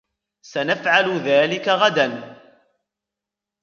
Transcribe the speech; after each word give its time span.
سنفعل 0.41 1.05
ذلك 1.17 1.67
غداً. 1.69 2.37